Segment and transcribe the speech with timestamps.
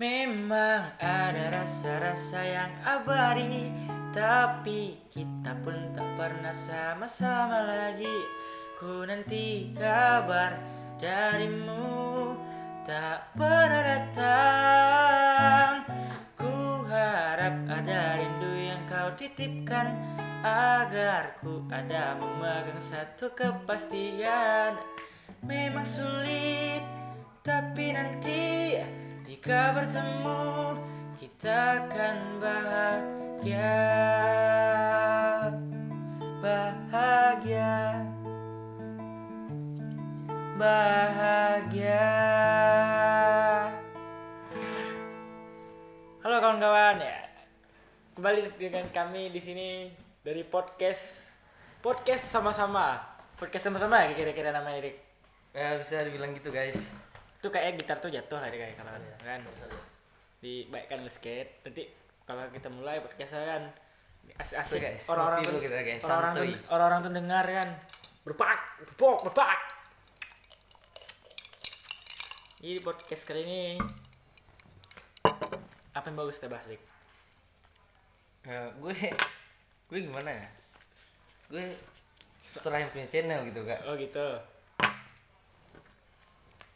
[0.00, 3.68] Memang ada rasa-rasa yang abadi
[4.16, 8.16] Tapi kita pun tak pernah sama-sama lagi.
[8.80, 10.56] Ku nanti kabar
[10.96, 12.32] darimu
[12.80, 15.84] Tak pernah datang.
[16.32, 19.84] Ku harap ada rindu yang kau titipkan
[20.40, 24.80] Agar ku ada memegang satu kepastian.
[25.44, 26.88] Memang sulit
[27.44, 28.40] Tapi nanti
[29.24, 30.76] jika bertemu
[31.20, 33.76] kita akan bahagia.
[36.40, 37.72] Bahagia.
[40.56, 42.04] Bahagia.
[46.20, 47.18] Halo kawan-kawan ya.
[48.16, 49.68] Kembali dengan kami di sini
[50.24, 51.36] dari podcast
[51.80, 53.00] Podcast sama-sama.
[53.40, 54.96] Podcast sama-sama ya kira-kira namanya Dik?
[55.56, 57.09] Ya bisa dibilang gitu guys.
[57.40, 58.92] Itu kayak gitar tuh jatuh lah kayak kalau
[59.24, 59.40] kan
[60.44, 61.88] dibaikkan skate nanti
[62.28, 63.64] kalau kita mulai podcast kan
[64.36, 67.68] asik-asik Tuh, guys, orang-orang tuh kita, guys, orang-orang tuh orang-orang tuh dengar kan
[68.28, 69.58] berpak berpok berpak
[72.60, 73.62] jadi di podcast kali ini
[75.96, 76.82] apa yang bagus kita bahas Dik?
[78.44, 78.96] Ya, gue
[79.88, 80.46] gue gimana ya?
[81.48, 81.72] Gue
[82.40, 83.80] setelah yang punya channel gitu kak.
[83.88, 84.28] oh gitu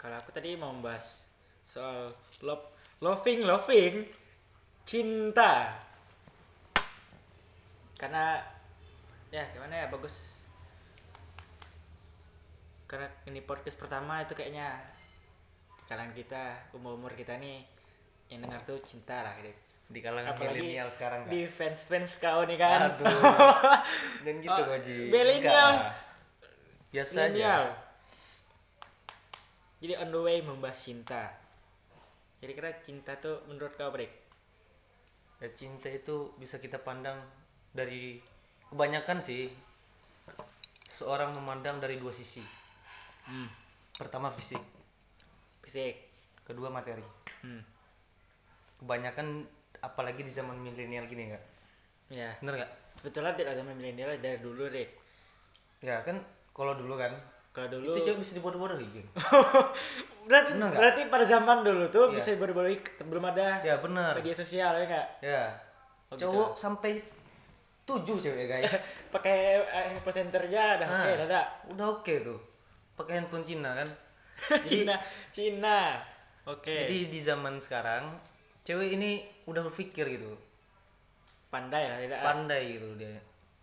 [0.05, 1.33] kalau aku tadi mau membahas
[1.65, 2.61] soal love
[3.01, 4.05] loving loving
[4.85, 5.81] cinta
[7.97, 8.37] karena
[9.31, 10.45] ya gimana ya bagus
[12.85, 14.69] karena ini podcast pertama itu kayaknya
[15.75, 17.65] di kalangan kita umur umur kita nih
[18.29, 19.53] yang dengar tuh cinta lah gitu
[19.85, 21.31] Di kalangan milenial sekarang kak.
[21.31, 23.05] di fans fans kau nih kan Aduh.
[24.25, 25.09] Dan gitu Oh, kok Ji.
[25.09, 25.93] milenial.
[26.89, 27.84] Biasa aja.
[29.83, 31.35] Jadi on the way membahas cinta.
[32.45, 34.13] Jadi kira cinta tuh menurut kau Brik?
[35.43, 37.19] Ya, cinta itu bisa kita pandang
[37.75, 38.23] dari
[38.71, 39.51] kebanyakan sih
[40.87, 42.45] seorang memandang dari dua sisi.
[43.27, 43.49] Hmm.
[43.95, 44.61] Pertama fisik,
[45.63, 45.97] Fisik.
[46.45, 47.03] kedua materi.
[47.41, 47.63] Hmm.
[48.79, 49.47] Kebanyakan
[49.81, 51.45] apalagi di zaman milenial gini kak.
[52.13, 52.37] Ya.
[52.45, 52.73] Bener gak?
[53.01, 54.89] Sebetulnya tidak zaman milenial dari dulu deh.
[55.81, 56.21] Ya kan
[56.53, 57.17] kalau dulu kan
[57.55, 59.09] Kalau dulu itu cewek bisa dibodoh-bodohi geng.
[60.29, 60.75] berarti Bener nggak?
[60.75, 62.15] berarti pada zaman dulu tuh Iya.
[62.17, 64.13] bisa baru-baru belum ada Ya benar.
[64.19, 65.07] media sosial ya enggak?
[65.21, 65.43] Ya.
[66.11, 66.27] Oh, gitu.
[66.27, 66.99] Cowok sampai
[67.85, 68.67] tujuh cewek guys.
[69.15, 71.25] Pakai eh, handphone centernya dah oke Nah.
[71.25, 71.41] ada.
[71.71, 72.41] Udah oke tuh.
[72.95, 73.89] Pakai handphone Cina kan.
[74.69, 74.99] Cina
[75.31, 75.95] Cina.
[76.45, 76.75] Oke.
[76.75, 78.11] Jadi di zaman sekarang
[78.63, 80.35] cewek ini udah berpikir gitu.
[81.49, 82.19] pandai lah tidak.
[82.19, 83.15] Pandai gitu dia.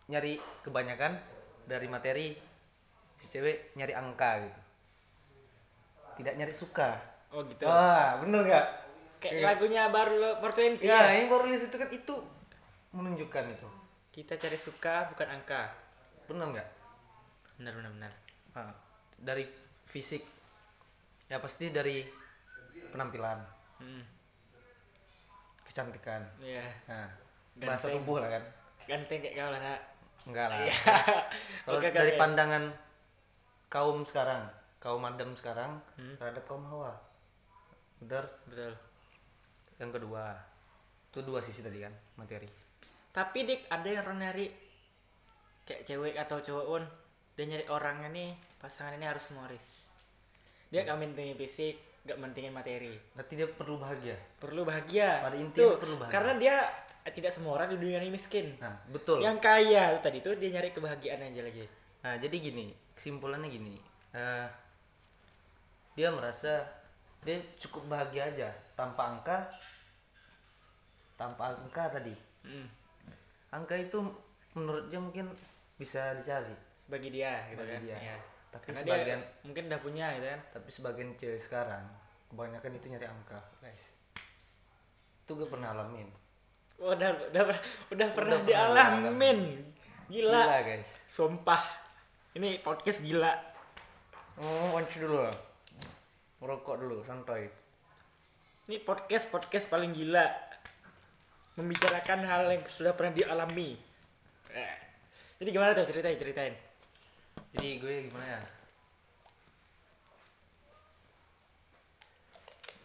[0.07, 1.19] Nyari kebanyakan
[1.67, 2.31] dari materi
[3.21, 4.61] si cewek nyari angka gitu.
[6.17, 6.97] Tidak nyari suka.
[7.29, 7.63] oh gitu.
[7.63, 8.65] Wah, bener gak?
[9.21, 11.21] Kayak lagunya baru lo for 20 Ya, ya.
[11.21, 12.15] yang baru rilis itu kan itu
[12.91, 13.69] menunjukkan itu.
[14.11, 15.69] Kita cari suka bukan angka.
[16.25, 16.67] Bener nggak?
[17.55, 18.11] Benar benar benar.
[18.51, 18.73] Nah,
[19.15, 19.45] dari
[19.83, 20.25] fisik
[21.27, 22.03] ya pasti dari
[22.89, 23.39] penampilan
[23.77, 24.03] Hmm.
[25.63, 26.61] kecantikan Iya.
[26.85, 27.07] nah
[27.57, 28.43] bahasa tubuh lah kan
[28.83, 29.79] Ganteng kayak kau lah nak.
[30.21, 30.75] enggak lah Iya.
[31.65, 32.63] kalau dari pandangan
[33.71, 34.43] kaum sekarang
[34.77, 36.19] kaum madam sekarang Hmm.
[36.19, 36.91] terhadap kaum hawa
[37.97, 38.73] benar Betul.
[39.77, 40.35] yang kedua
[41.07, 42.49] itu dua sisi tadi kan materi
[43.11, 44.47] Tapi dik ada yang orang nyari
[45.63, 46.83] kayak cewek atau cowok pun
[47.35, 49.87] dia nyari orangnya nih pasangan ini harus humoris.
[50.71, 52.95] Dia gak mentingin fisik, gak mentingin materi.
[53.11, 55.27] berarti dia perlu bahagia Perlu bahagia.
[55.27, 56.13] Pada intinya perlu bahagia.
[56.15, 56.55] Karena dia
[57.11, 58.55] tidak semua orang di dunia ini miskin.
[58.63, 61.65] nah betul Yang kaya tuh tadi tuh dia nyari kebahagiaan aja lagi.
[62.01, 63.75] Nah, jadi gini, kesimpulannya gini.
[64.11, 64.47] eh,
[65.93, 66.63] dia merasa
[67.21, 69.37] dia cukup bahagia aja tanpa angka
[71.15, 72.15] tanpa angka tadi.
[72.43, 72.67] Hmm.
[73.51, 73.99] Angka itu
[74.51, 75.29] menurut dia mungkin
[75.77, 76.51] bisa dicari,
[76.87, 77.81] Bagi dia gitu Bagi kan.
[77.83, 77.97] dia.
[77.99, 78.17] Iya.
[78.51, 80.41] Tapi Karena sebagian- dia mungkin udah punya gitu kan.
[80.51, 81.83] tapi sebagian cewek sekarang
[82.27, 83.95] kebanyakan itu nyari angka, guys.
[85.23, 86.09] Itu gue pernah alamin.
[86.77, 87.59] Oh, udah udah udah,
[87.93, 89.39] udah pernah pernah dialamin.
[90.09, 90.41] Gila.
[90.41, 90.89] Gila, guys.
[91.07, 91.61] Sumpah.
[92.31, 93.27] Ini podcast gila.
[94.39, 95.27] Oh, kunci dulu.
[96.39, 97.51] Merokok dulu, santai.
[98.71, 100.23] Ini podcast podcast paling gila.
[101.59, 103.75] Membicarakan hal yang sudah pernah dialami.
[104.55, 104.75] Eh.
[105.43, 106.55] Jadi gimana tuh ceritain ceritain.
[107.51, 108.41] Jadi gue gimana ya?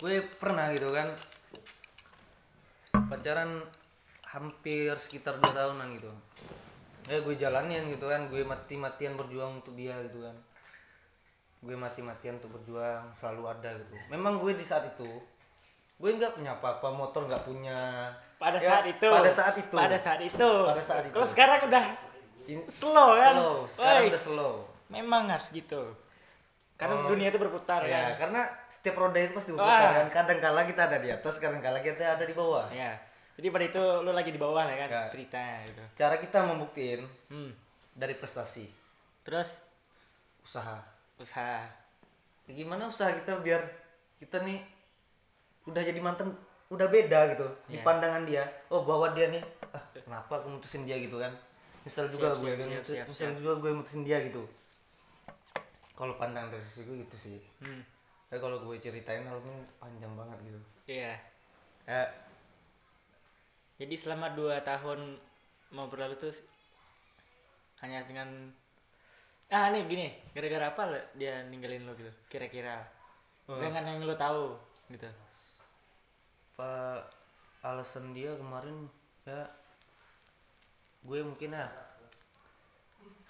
[0.02, 1.14] Gue pernah gitu kan
[3.06, 3.62] pacaran
[4.26, 6.10] hampir sekitar dua tahunan gitu.
[7.06, 10.36] Ya gue jalanin gitu kan, gue mati-matian berjuang untuk dia gitu kan.
[11.60, 13.94] Gue mati-matian untuk berjuang, selalu ada gitu.
[14.08, 15.06] Memang gue di saat itu
[15.96, 19.96] gue nggak punya apa-apa motor nggak punya pada Ya, saat itu pada saat itu pada
[19.96, 21.14] saat itu Pada saat itu.
[21.16, 21.84] kalau sekarang udah
[22.52, 24.12] In- slow kan slow sekarang Wais.
[24.12, 24.54] udah slow
[24.92, 25.96] memang harus gitu
[26.76, 27.08] karena Oh.
[27.08, 29.56] dunia itu berputar ya kan karena setiap roda itu pasti Wah.
[29.56, 32.92] berputar kan kadang kala kita ada di atas kadang kala kita ada di bawah ya
[33.36, 35.02] jadi pada itu lu lagi di bawah lah kan Ya.
[35.12, 35.82] cerita gitu.
[35.92, 37.52] Cara kita membuktiin hmm.
[37.92, 38.64] dari prestasi.
[39.20, 39.60] Terus?
[40.40, 40.80] Usaha.
[41.20, 41.60] Usaha.
[42.48, 43.60] Gimana usaha kita biar
[44.16, 44.56] kita nih
[45.68, 46.32] udah jadi mantan
[46.72, 47.84] udah beda gitu di Iya.
[47.84, 48.44] pandangan dia.
[48.72, 49.44] Oh bahwa dia nih
[49.76, 51.36] ah kenapa aku mutusin dia gitu kan?
[51.84, 54.42] Misal juga Siap, gue siap, kan siap, siap, misal juga gue mutusin dia gitu.
[55.92, 57.38] Kalau pandangan dari sisi gue gitu sih.
[57.60, 57.84] Hmm.
[58.26, 60.60] tapi kalau gue ceritain hal ini panjang banget gitu.
[60.90, 61.14] Iya.
[61.86, 62.25] Ya
[63.76, 65.20] jadi selama dua tahun
[65.72, 66.32] mau berlalu tuh
[67.84, 68.48] hanya dengan
[69.52, 72.10] ah nih gini gara-gara apa lo dia ninggalin lo gitu?
[72.32, 72.82] Kira-kira.
[73.46, 73.62] Oh.
[73.62, 74.58] dengan yang lo tahu
[74.90, 75.06] gitu.
[76.56, 77.04] Apa
[77.62, 78.90] alasan dia kemarin
[79.22, 79.46] ya
[81.06, 81.66] gue mungkin ya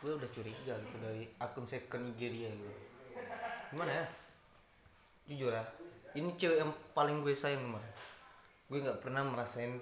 [0.00, 2.72] gue udah curiga gitu dari akun second IG dia gitu.
[3.74, 4.06] Gimana ya?
[5.26, 5.66] Jujur ya
[6.16, 7.92] ini cewek yang paling gue sayang kemarin.
[8.72, 9.76] Gue nggak pernah merasain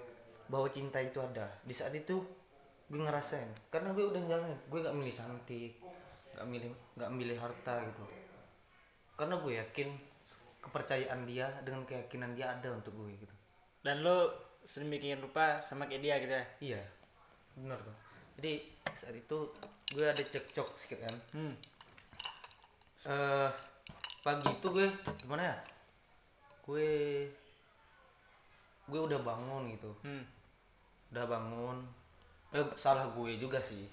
[0.51, 1.49] bahwa cinta itu ada.
[1.65, 2.21] Di saat itu
[2.89, 3.49] gue ngerasain.
[3.73, 4.59] Karena gue udah jalanin.
[4.69, 5.73] Gue nggak milih cantik
[6.35, 8.03] nggak milih nggak milih harta gitu.
[9.15, 9.89] Karena gue yakin
[10.59, 13.35] kepercayaan dia dengan keyakinan dia ada untuk gue gitu.
[13.79, 14.35] Dan lo
[14.67, 16.45] sedemikian rupa sama kayak dia gitu ya?
[16.59, 16.81] Iya.
[17.55, 17.95] Benar tuh.
[18.35, 18.53] Jadi
[18.91, 19.37] saat itu
[19.95, 21.15] gue ada cekcok sedikit kan.
[21.31, 21.55] Hmm.
[23.05, 23.49] eh
[24.25, 24.87] pagi itu gue
[25.23, 25.57] gimana ya?
[26.67, 26.89] Gue
[28.91, 29.95] gue udah bangun gitu.
[30.03, 30.27] Hmm.
[31.15, 31.79] Udah bangun.
[32.51, 33.87] Eh salah gue juga sih.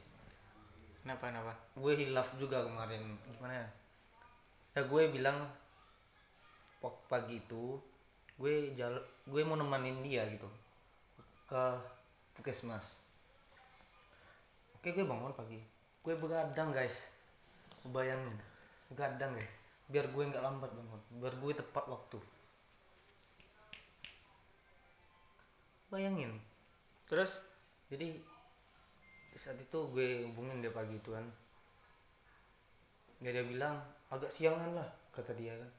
[1.07, 1.55] Kenapa kenapa?
[1.79, 3.15] Gue hilaf juga kemarin.
[3.31, 3.69] Gimana ya?
[4.75, 5.39] Ya gue bilang
[7.07, 7.79] pagi itu
[8.43, 8.99] gue jal
[9.31, 10.51] gue mau nemenin dia gitu
[11.47, 11.63] ke
[12.35, 13.07] puskesmas.
[14.75, 15.63] Oke gue bangun pagi.
[16.03, 17.15] Gue begadang guys.
[17.87, 18.35] Bayangin
[18.91, 19.55] begadang guys.
[19.87, 21.01] Biar gue nggak lambat bangun.
[21.23, 22.19] Biar gue tepat waktu.
[25.87, 26.52] Bayangin
[27.07, 27.43] terus
[27.93, 28.09] jadi
[29.37, 31.25] saat itu gue hubungin dia pagi itu kan.
[33.21, 33.81] Dia dia bilang
[34.13, 35.71] agak siangan lah kata dia kan.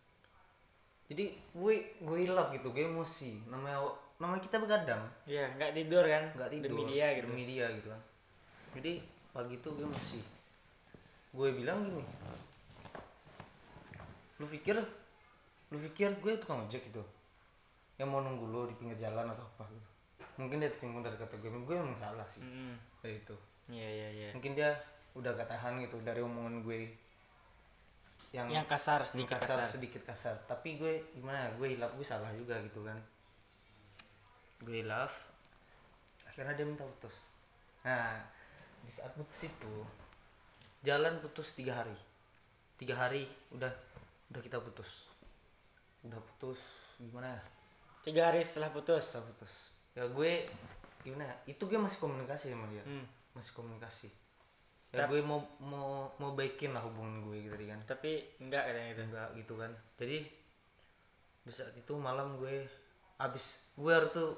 [1.09, 3.45] Jadi gue gue hilap gitu gue emosi.
[3.49, 3.81] Namanya
[4.17, 5.01] namanya kita begadang.
[5.29, 6.23] Ya nggak tidur kan?
[6.37, 7.25] Nggak tidur demi dia gitu.
[7.29, 8.01] demi dia gitu kan.
[8.77, 8.93] Jadi
[9.33, 10.23] pagi itu gue masih
[11.33, 12.05] gue bilang gini
[14.37, 14.77] lu pikir
[15.73, 17.01] lu pikir gue tukang ojek gitu?
[17.97, 19.92] Yang mau nunggu lu di pinggir jalan atau apa gitu
[20.37, 22.41] mungkin dia tersinggung dari kata gue gue memang salah sih.
[22.41, 22.75] Hmm.
[23.01, 23.35] dari itu
[23.69, 24.29] iya iya iya.
[24.35, 24.73] Mungkin dia
[25.13, 26.89] udah gak tahan gitu dari omongan gue.
[28.33, 30.35] Yang, yang kasar sedikit kasar, kasar, sedikit kasar.
[30.49, 32.97] Tapi gue gimana ya, gue hilaf gue salah juga gitu kan.
[34.65, 35.29] Gue hilaf
[36.25, 37.29] akhirnya dia minta putus.
[37.85, 38.25] Nah
[38.81, 39.73] di saat putus itu
[40.81, 41.93] jalan putus tiga hari.
[42.81, 43.69] Tiga hari udah
[44.33, 45.05] udah kita putus.
[46.01, 46.59] Udah putus
[46.97, 47.43] gimana ya?
[48.01, 49.13] Tiga hari setelah putus?
[49.13, 50.31] Kita putus ya gue
[51.01, 52.83] gimana ya, itu gue masih komunikasi sama dia.
[52.83, 53.05] Hmm.
[53.31, 54.07] masih komunikasi.
[54.93, 57.81] Ya Tap- gue mau mau mau baikin lah hubungan gue gitu kan.
[57.83, 59.01] Tapi enggak katanya gitu?
[59.03, 59.71] Enggak gitu kan.
[59.97, 60.17] Jadi
[61.43, 62.65] di saat itu malam gue
[63.17, 64.31] abis gue harus tuh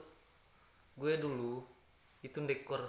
[0.95, 1.59] gue dulu
[2.19, 2.81] itu dekor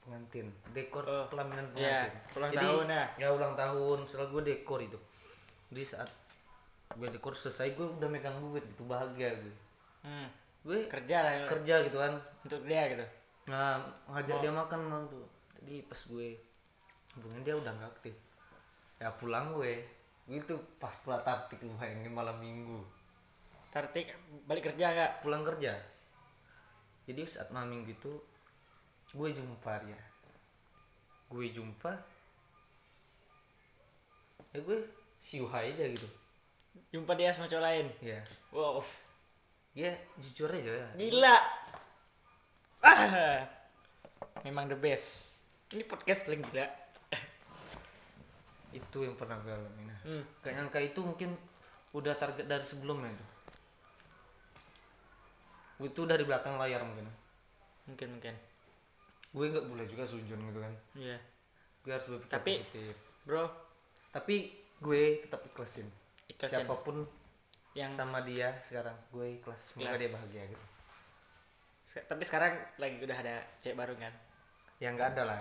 [0.00, 2.38] pengantin dekor Oh, pelaminan iya, pengantin.
[2.38, 3.04] ulang Jadi, tahun ya.
[3.18, 4.98] ya ulang tahun setelah gue dekor itu.
[5.66, 6.08] Di saat
[6.94, 9.54] gue dekor selesai gue udah megang duit gitu bahagia gue.
[10.02, 10.30] Hmm.
[10.66, 12.18] Gue kerja lah kerja gitu kan.
[12.42, 13.06] Untuk dia gitu.
[13.46, 13.78] Nah
[14.10, 14.42] ngajak Oh.
[14.42, 15.22] dia makan malam tuh.
[15.54, 16.28] Tadi pas gue
[17.14, 18.14] hubungin dia udah nggak aktif.
[18.98, 19.78] Ya pulang gue.
[20.26, 22.82] Gue tuh pas pulang taktik lu bayangin malam minggu.
[23.70, 24.10] Tertik
[24.50, 25.12] balik kerja nggak?
[25.22, 25.78] Pulang kerja.
[27.06, 28.12] Jadi saat malam minggu itu
[29.14, 30.00] gue jumpa dia.
[31.30, 31.94] Gue jumpa.
[34.50, 34.78] Ya gue
[35.14, 36.08] siuhai aja gitu.
[36.90, 37.86] Jumpa dia sama cowok lain?
[38.02, 38.20] Ya
[38.50, 38.82] wow
[39.76, 40.72] dia jujur aja.
[40.72, 41.36] Ya gila.
[42.80, 43.44] Ah.
[44.48, 45.44] Memang the best.
[45.68, 46.64] Ini podcast paling gila.
[48.72, 49.84] Itu yang pernah gue alamin.
[49.84, 50.22] Nah, hmm.
[50.40, 51.36] gak nyangka itu mungkin
[51.92, 53.26] udah target dari sebelumnya itu.
[55.92, 57.12] Itu dari belakang layar mungkin.
[57.84, 58.34] Mungkin mungkin.
[59.36, 60.72] Gue nggak boleh juga sujun gitu kan.
[60.96, 61.20] Iya.
[61.84, 62.96] Gue harus berpikir Tapi- positif.
[63.28, 63.44] bro.
[64.08, 64.36] Tapi
[64.80, 65.84] gue tetap ikhlasin.
[66.32, 66.64] Ikhlasin.
[66.64, 67.04] siapa pun
[67.76, 68.96] yang sama dia sekarang.
[69.10, 70.64] Gue ikhlas semoga dia bahagia gitu.
[71.84, 74.10] Se- tapi sekarang lagi udah ada cewek baru kan?
[74.78, 75.40] Ya nggak ada lah.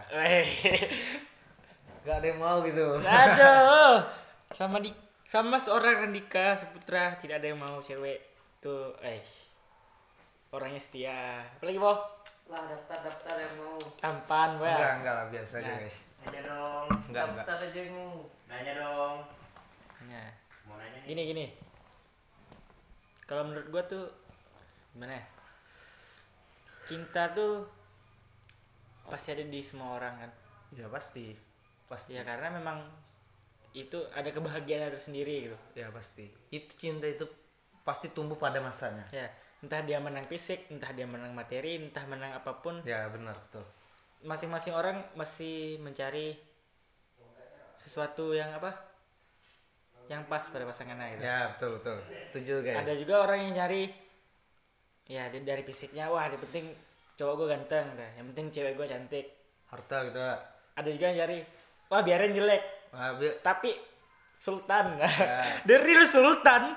[2.03, 2.99] Nggak ada yang mau gitu.
[2.99, 3.95] Aduh.
[4.51, 4.91] Sama di
[5.25, 8.21] sama seorang Randika Seputra tidak ada yang mau cewek
[8.55, 9.23] itu eh
[10.51, 11.41] orangnya setia.
[11.57, 11.97] Apalagi boh
[12.45, 13.79] lah daftar daftar yang mau.
[13.97, 14.95] Tampan boh enggak ya?
[14.95, 15.77] Enggak lah biasa aja Nah.
[15.81, 15.97] guys.
[16.21, 16.87] Nanya dong.
[17.09, 17.45] enggak enggak.
[17.47, 18.13] Daftar aja yang mau.
[18.45, 19.17] Nanya dong.
[20.05, 20.29] Nah,
[20.65, 21.07] Mau nanya nih.
[21.07, 21.45] gini gini
[23.25, 24.05] kalau menurut gua tuh
[24.93, 25.25] gimana ya?
[26.85, 27.65] Cinta tuh
[29.09, 30.31] pasti ada di semua orang kan?
[30.77, 31.33] Ya pasti.
[31.89, 32.17] Pasti.
[32.17, 32.85] Ya karena memang
[33.75, 35.57] itu ada kebahagiaan tersendiri gitu.
[35.75, 36.29] Ya pasti.
[36.53, 37.27] Itu cinta itu
[37.83, 39.05] pasti tumbuh pada masanya.
[39.11, 39.29] Ya
[39.65, 42.85] entah dia menang fisik entah dia menang materi entah menang apa pun.
[42.85, 43.65] Ya benar betul.
[44.21, 46.37] Masing-masing orang masih mencari
[47.75, 48.94] sesuatu yang apa
[50.05, 51.97] yang pas pada pasangannya gitu ya betul betul.
[52.29, 52.77] Setuju guys.
[52.85, 53.83] Ada juga orang yang nyari
[55.05, 56.69] ya dari fisiknya wah yang penting
[57.17, 58.09] cowok gue ganteng dah.
[58.17, 59.25] Yang penting cewek gue cantik.
[59.69, 60.37] Harta gitu lah
[60.75, 61.39] ada juga yang nyari
[61.87, 62.63] wah biarin jelek.
[62.91, 63.71] Wah, bi- tapi
[64.35, 64.99] sultan.
[64.99, 65.09] Ya.
[65.67, 66.75] the real sultan.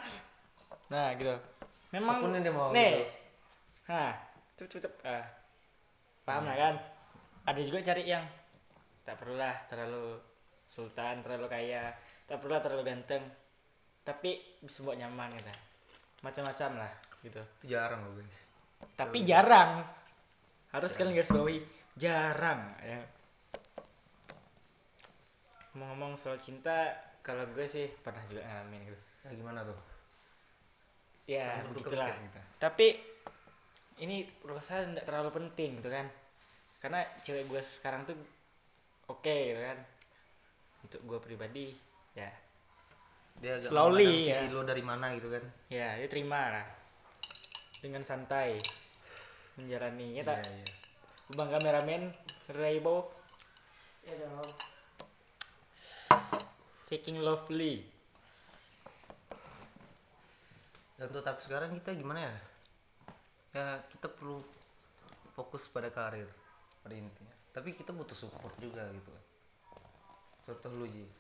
[0.89, 1.35] Nah gitu.
[1.91, 3.03] Memang Apa pun yang dia mau nih.
[3.03, 3.05] gitu.
[3.89, 4.13] nah
[4.53, 5.25] cepet cepet ah.
[6.23, 6.75] paham lah kan?
[7.49, 8.23] Ada juga cari yang
[9.03, 10.21] tak perlulah terlalu
[10.69, 11.89] sultan terlalu kaya
[12.29, 13.25] tak perlulah terlalu ganteng.
[14.05, 15.49] Tapi bisa buat nyaman gitu.
[16.21, 16.93] Macam-macam lah
[17.25, 17.41] gitu.
[17.65, 18.39] Itu jarang loh guys.
[18.95, 19.83] Tapi jarang.
[20.69, 21.65] harus kalian garis bawahi
[21.97, 23.01] jarang ya.
[25.73, 26.93] Ngomong-ngomong soal cinta
[27.25, 29.01] kalau gue sih pernah juga ngalamin gitu.
[29.25, 29.81] Ya gimana tuh?
[31.25, 32.13] Ya begitulah
[32.61, 33.01] tapi
[34.05, 36.05] ini rasa tidak terlalu penting gitu kan.
[36.85, 38.15] Karena cewek gue sekarang tuh
[39.09, 39.79] oke gitu kan.
[40.85, 42.31] Untuk gue pribadi ya.
[43.39, 44.55] Dia agak Slowly, memandang sisi ya.
[44.55, 45.45] lo dari mana gitu kan.
[45.69, 46.67] Ya dia terima lah.
[47.83, 48.59] Dengan santai.
[49.59, 50.19] Menjalani.
[50.19, 50.43] Ya tak?
[50.43, 50.67] Iya iya.
[51.37, 52.09] Bang kameramen
[52.57, 53.05] Rainbow
[54.09, 54.41] ya dong
[56.89, 57.85] Faking lovely.
[60.97, 62.35] dan untuk tahap sekarang kita gimana ya?
[63.53, 64.41] Ya kita perlu
[65.37, 66.27] fokus pada karir.
[66.81, 67.37] Pada intinya.
[67.53, 69.25] Tapi kita butuh support juga gitu kan.
[70.49, 71.05] Contoh lu Ji.
[71.05, 71.18] lu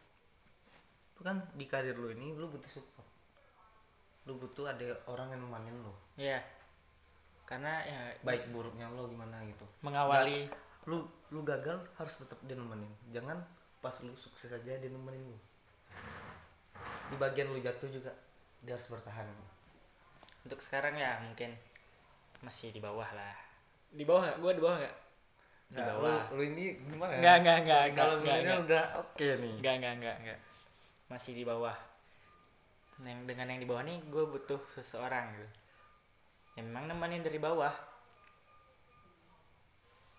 [1.20, 3.06] kan di karir lu ini lu butuh support
[4.25, 6.38] lu butuh ada orang yang nemanin lu Ya.
[7.42, 10.46] Karena ya baik buruknya lo gimana gitu mengawali
[10.84, 13.40] lu lu gagal harus tetap dia nemenin jangan
[13.80, 15.38] pas lu sukses aja dia nemenin lu
[17.08, 18.12] di bagian lu jatuh juga
[18.60, 19.25] dia harus bertahan
[20.44, 21.52] untuk sekarang ya mungkin
[22.38, 23.34] masih di bawah lah.
[23.90, 24.37] Di bawah nggak?
[24.38, 24.96] Gua di bawah nggak?
[25.68, 26.20] Di Nah, bawah.
[26.32, 27.18] lu, lu ini gimana ya?
[27.18, 28.84] Enggak, enggak, enggak, enggak, kalau enggak, milenial enggak.
[28.87, 30.38] udah oke nih Enggak, enggak, enggak, enggak.
[31.08, 31.74] Masih di bawah.
[33.04, 35.48] Yang dengan yang di bawah nih gue butuh seseorang gitu.
[36.60, 37.72] Yang memang nemenin dari bawah.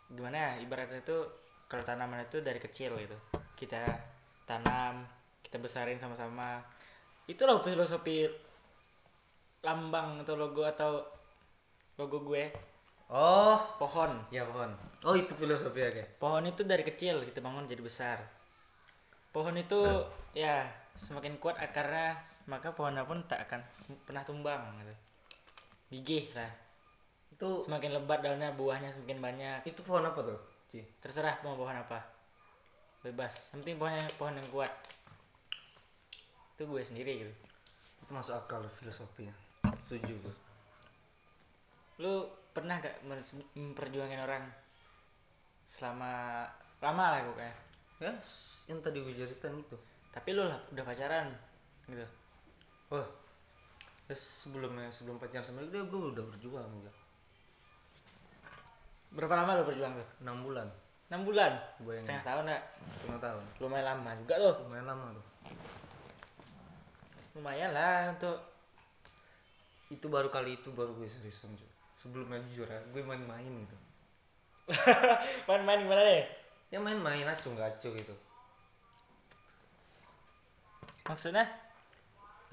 [0.09, 0.51] Gimana ya?
[0.65, 1.17] Ibaratnya itu
[1.69, 3.17] kalau tanaman itu dari kecil gitu.
[3.53, 3.85] Kita
[4.49, 5.05] tanam,
[5.45, 6.65] kita besarin sama-sama.
[7.29, 8.25] Itulah filosofi
[9.59, 11.03] lambang atau logo atau
[11.99, 12.47] logo gue
[13.11, 14.71] oh pohon ya pohon
[15.03, 18.23] oh itu filosofi kayak pohon itu dari kecil kita bangun jadi besar
[19.29, 19.79] pohon itu
[20.33, 20.65] ya
[20.97, 22.19] semakin kuat akarnya
[22.49, 23.61] maka pohonnya pun tak akan
[24.03, 24.95] pernah tumbang gitu.
[25.89, 26.51] gigih lah.
[27.33, 29.59] Itu semakin lebat daunnya buahnya semakin banyak.
[29.65, 30.85] Itu pohon apa tuh Ci?
[31.01, 31.97] terserah mau pohon apa.
[33.01, 33.55] Bebas.
[33.55, 34.69] Penting pohonnya pohon yang kuat.
[36.57, 37.33] Itu gue sendiri gitu.
[38.05, 39.33] Itu masuk akal filosofinya
[39.89, 40.35] setuju gue
[42.05, 43.01] lu pernah gak
[43.57, 44.45] memperjuangin orang
[45.65, 46.45] selama
[46.77, 47.57] lama lah gue kayak
[47.99, 48.13] ya
[48.71, 49.77] yang tadi gue ceritain itu.
[50.09, 51.27] Tapi lu lah udah pacaran
[51.85, 52.07] gitu.
[52.95, 53.07] Wah.
[54.09, 56.91] Terus sebelumnya sebelum pacaran sama dia gue udah berjuang juga
[59.09, 60.67] berapa lama lu berjuang tuh enam bulan.
[61.09, 61.51] Enam bulan?
[61.81, 62.05] Bayangin.
[62.05, 62.63] setengah tahun gak
[62.93, 63.43] setengah tahun.
[63.57, 64.55] Lumayan lama juga tuh.
[64.65, 65.25] Lumayan lama tuh.
[67.33, 68.37] Lumayan lah untuk
[69.89, 71.49] itu baru kali itu baru gue seriusan
[71.97, 73.77] sebelumnya jujur ya gue main-main gitu.
[75.49, 76.21] Main-main gimana deh
[76.69, 78.15] ya main-main nggak acuh gitu.
[81.09, 81.45] Maksudnya?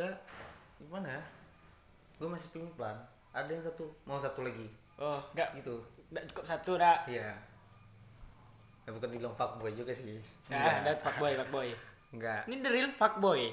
[0.00, 0.08] Ya
[0.80, 1.22] gimana ya?
[2.16, 2.96] Gue masih pengen plan.
[3.36, 4.64] Ada yang satu mau satu lagi.
[4.96, 5.52] Oh enggak.
[5.60, 5.76] Gitu.
[6.08, 7.36] Enggak cukup satu dah iya.
[8.88, 10.16] Ya bukan dibilang fuckboy juga sih.
[10.48, 11.68] Nah udah fuckboy fuckboy.
[12.16, 12.48] Enggak.
[12.48, 13.52] Ini the real fuckboy.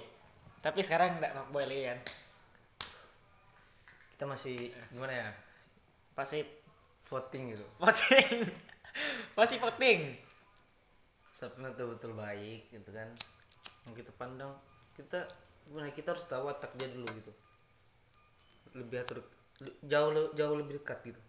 [0.63, 1.99] Tapi sekarang enggak fuckboy lagi kan?
[4.15, 5.29] Kita masih gimana ya?
[6.15, 6.39] Pasti
[7.11, 7.65] voting gitu.
[7.83, 8.47] Voting.
[9.33, 10.13] Masih voting
[11.33, 13.09] yang betul-betul baik gitu kan.
[13.89, 14.53] Yang kita pandang
[14.93, 15.25] kita
[15.65, 17.33] gimana kita harus tahu watak dia dulu gitu.
[18.77, 19.25] Lebih atur
[19.85, 21.21] jauh jauh lebih dekat gitu.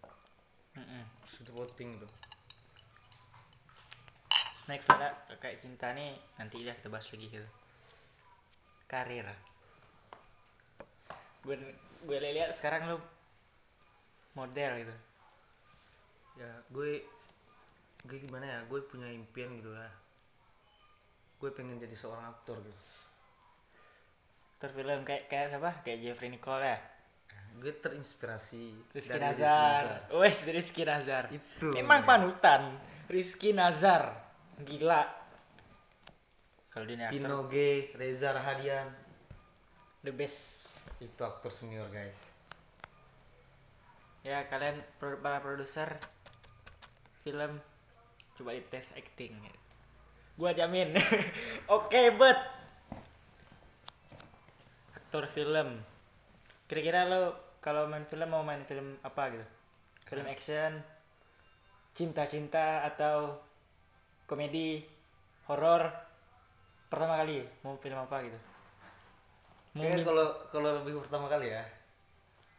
[0.75, 2.07] Terus kita voting gitu.
[4.65, 7.49] Next ada kayak cinta nih nanti ya kita bahas lagi gitu.
[8.85, 9.25] Karir.
[11.45, 11.57] Gue
[12.05, 12.97] gue lihat sekarang lu
[14.37, 14.95] model gitu.
[16.37, 17.05] Ya gue
[18.05, 18.59] gue gimana ya?
[18.69, 19.91] Gue punya impian gitu lah.
[21.41, 22.83] Gue pengen jadi seorang aktor gitu.
[24.55, 25.71] Aktor film kayak kayak siapa?
[25.83, 26.77] Kayak Jeffrey Nicole ya?
[27.59, 29.83] Gue terinspirasi Rizky dari Nazar.
[30.15, 31.23] Wes Rizky Nazar.
[31.33, 31.73] Itu.
[31.75, 32.77] memang panutan.
[33.09, 34.15] Rizky Nazar.
[34.63, 35.03] Gila.
[36.71, 37.15] Kalau dia aktor.
[37.15, 37.55] Pino G
[37.95, 38.87] Reza Rahadian
[40.05, 40.79] the best.
[41.01, 42.37] Itu aktor senior guys.
[44.21, 46.01] Ya kalian para produser
[47.25, 47.61] film
[48.35, 49.33] coba dites acting.
[50.35, 50.91] Gua jamin.
[51.75, 52.39] Oke bet.
[54.95, 55.79] Aktor film.
[56.67, 59.45] Kira-kira lo kalau main film mau main film apa gitu?
[60.05, 60.83] Film action
[61.95, 63.39] cinta-cinta atau
[64.27, 64.83] komedi
[65.47, 65.87] horor?
[66.91, 68.39] Pertama kali mau film apa gitu?
[69.75, 71.63] Mim- kalau kalau lebih pertama kali ya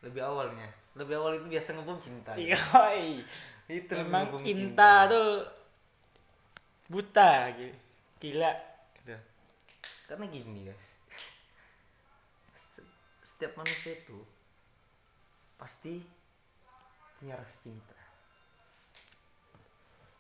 [0.05, 0.69] lebih awalnya.
[0.97, 2.33] Lebih awal itu biasa ngebom cinta.
[2.37, 3.21] Iya, oi.
[3.67, 5.43] itu lebih Emang ngebom cinta, tuh
[6.87, 7.77] buta gitu.
[8.19, 8.53] Gila.
[8.97, 9.17] Gitu.
[10.07, 10.99] karena gini guys
[12.55, 12.87] Seti-
[13.23, 14.19] setiap manusia itu
[15.59, 15.99] pasti
[17.19, 17.99] punya rasa cinta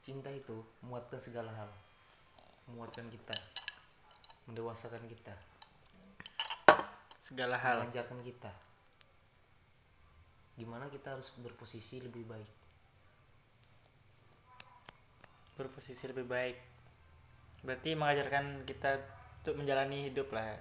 [0.03, 1.71] cinta itu menguatkan segala hal
[2.67, 3.35] menguatkan kita
[4.47, 5.35] mendewasakan kita
[7.19, 7.83] Segala hal.
[7.83, 8.51] mengajarkan kita
[10.55, 12.51] gimana kita harus berposisi lebih baik
[15.57, 16.57] Berposisi lebih baik.
[17.65, 19.01] Berarti mengajarkan kita
[19.43, 20.55] untuk menjalani hidup lah.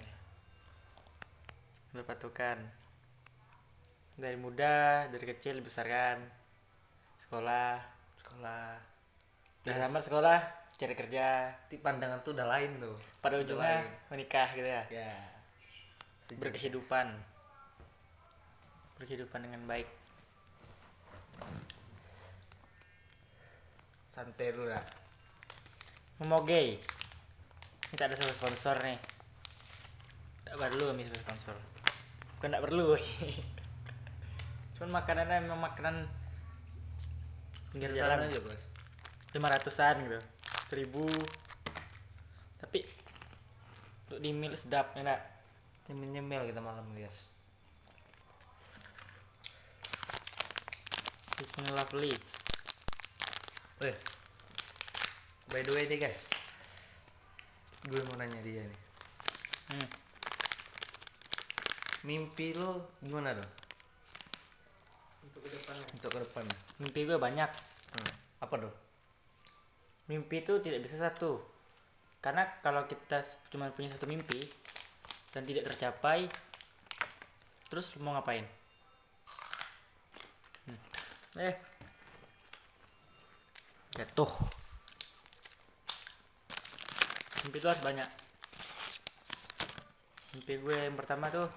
[1.92, 2.58] Berpatukan.
[4.16, 6.24] Dari muda, dari kecil dibesarkan.
[7.20, 7.76] Sekolah,
[8.24, 8.96] sekolah
[9.66, 10.40] udah tamat sekolah,
[10.78, 11.52] cari kerja.
[11.66, 14.14] Ti pandangan tuh udah lain tuh Pada Udah ujungnya lain.
[14.14, 14.82] menikah gitu ya.
[14.88, 15.36] ya
[16.34, 17.06] berkehidupan
[18.98, 19.86] berkehidupan dengan baik
[24.16, 24.80] santai dulu lah.
[26.16, 26.80] Memogey
[27.86, 28.96] ini tak ada sponsor nih.
[30.40, 31.52] Tidak perlu nih sponsor.
[32.40, 32.96] Bukan tidak perlu.
[34.80, 36.08] Cuman makanannya memang makanan
[37.76, 38.32] pinggir jalan jalan.
[38.32, 38.62] aja bos.
[39.36, 40.18] Lima ratusan gitu.
[40.72, 41.04] Seribu.
[42.58, 42.80] Tapi
[44.08, 45.20] untuk di mil sedap enak
[45.92, 47.28] nyemil nyemil kita malam guys.
[51.36, 52.35] Looking lovely
[53.76, 53.92] Weh,
[55.52, 56.24] by the way nih guys,
[57.84, 58.80] gue mau nanya dia nih,
[59.76, 59.88] hmm.
[62.08, 63.52] mimpi lo gimana dong
[65.28, 66.56] untuk ke depannya untuk ke depannya?
[66.80, 67.50] mimpi gue banyak.
[67.92, 68.74] Hmm, apa dong?
[70.08, 71.36] mimpi itu tidak bisa satu.
[72.24, 73.20] Karena kalau kita
[73.52, 74.40] cuma punya satu mimpi
[75.36, 76.24] dan tidak tercapai
[77.68, 78.48] terus mau ngapain?
[80.64, 80.80] Hmm.
[81.44, 81.75] eh
[83.96, 84.28] jatuh.
[87.44, 88.10] Mimpi itu harus banyak.
[90.36, 91.48] Mimpi gue yang pertama tuh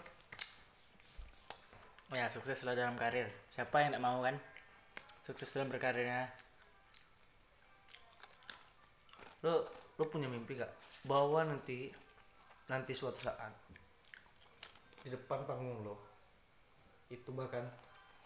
[2.16, 3.28] ya sukses lah dalam karir.
[3.52, 4.40] Siapa yang tak mau kan?
[5.28, 6.32] Sukses dalam berkarirnya.
[9.44, 9.68] Lo
[10.00, 10.72] lo punya mimpi gak
[11.04, 11.92] bahwa nanti
[12.72, 13.52] nanti suatu saat
[15.04, 15.96] di depan panggung lo
[17.12, 17.68] itu bahkan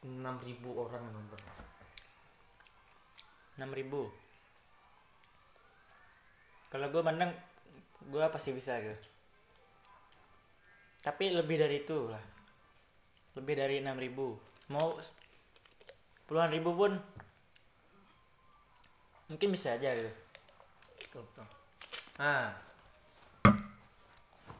[0.05, 1.41] 6000 orang yang nonton
[3.57, 4.23] 6000
[6.73, 7.29] kalau gue menang
[8.09, 8.97] gue pasti bisa gitu.
[11.05, 12.25] Tapi lebih dari itu lah.
[13.37, 14.97] Lebih dari 6000 mau
[16.25, 16.97] puluhan ribu pun
[19.29, 20.09] mungkin bisa aja gitu.
[20.97, 21.45] Betul
[22.17, 22.57] nah.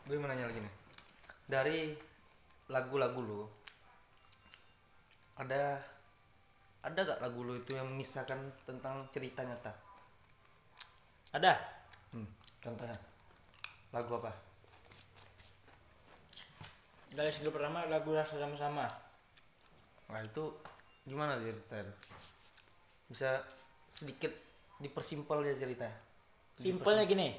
[0.05, 0.73] Gue mau nanya lagi nih.
[1.49, 1.79] Dari
[2.69, 3.41] lagu-lagu lo
[5.33, 5.81] ada
[6.83, 9.71] ada gak lagu lo itu yang mengisahkan tentang cerita nyata?
[11.31, 11.55] Ada?
[12.11, 12.27] Hmm,
[12.59, 12.99] contohnya.
[13.95, 14.31] Lagu apa?
[17.13, 18.89] Dari single pertama lagu rasa sama-sama.
[20.11, 20.51] Nah itu
[21.07, 21.93] gimana ceritanya
[23.11, 23.43] bisa
[23.91, 24.31] sedikit
[24.79, 25.93] dipersimpel ya ceritanya
[26.57, 27.33] simpelnya gini.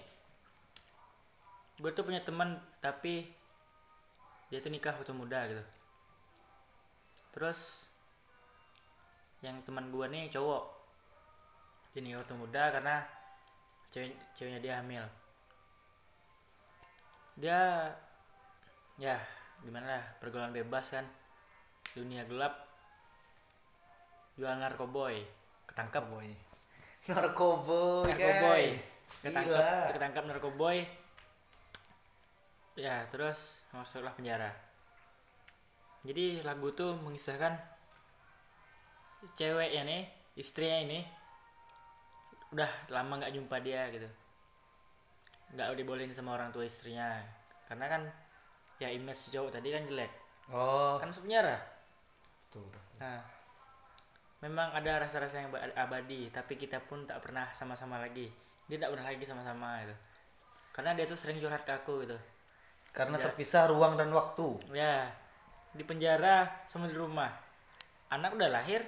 [1.78, 3.26] Gue tuh punya teman tapi
[4.52, 5.64] dia tuh nikah waktu muda gitu.
[7.34, 7.83] Terus
[9.44, 10.64] yang teman gue nih cowok.
[11.94, 12.96] Nikah waktu muda karena
[13.92, 15.04] cewek ceweknya dia hamil.
[17.36, 17.60] Dia
[18.96, 19.20] ya
[19.60, 21.04] gimana lah pergaulan bebas kan.
[21.92, 22.56] Dunia gelap.
[24.40, 25.20] Jual narkoboy.
[25.68, 26.32] Ketangkap boy
[27.12, 28.64] narkoboy narkoboy.
[29.20, 29.92] ketangkap Gila.
[29.92, 30.78] ketangkap narkoboy.
[32.80, 34.50] Ya terus masuklah penjara.
[36.02, 37.54] Jadi lagu tuh mengisahkan
[39.32, 40.04] cewek ya nih
[40.36, 41.00] istrinya ini
[42.52, 44.06] udah lama nggak jumpa dia gitu.
[45.56, 47.18] Nggak dibolehin sama orang tua istrinya.
[47.66, 48.02] Karena kan
[48.78, 50.12] ya image cowok tadi kan jelek.
[50.52, 51.00] Oh.
[51.00, 51.56] Kan penjara.
[52.52, 53.18] Tuh nah
[54.38, 58.30] memang ada rasa-rasa yang ba- abadi tapi kita pun tak pernah sama-sama lagi.
[58.70, 59.96] Dia tak pernah lagi sama-sama gitu.
[60.74, 62.18] Karena dia tuh sering curhat ke aku gitu.
[62.94, 63.30] Karena Ya.
[63.30, 64.58] terpisah ruang dan waktu.
[64.70, 65.10] Ya
[65.74, 67.30] di penjara sama di rumah.
[68.14, 68.86] Anak udah lahir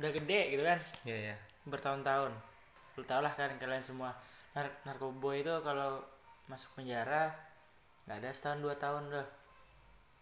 [0.00, 0.78] udah gede gitu kan?
[1.04, 1.36] Iya ya
[1.68, 2.32] bertahun-tahun.
[2.98, 4.12] Lu tau lah kan kalian semua.
[4.52, 6.04] Nar narkoboy itu kalau
[6.50, 7.32] masuk penjara
[8.04, 9.28] nggak ada setahun dua tahun loh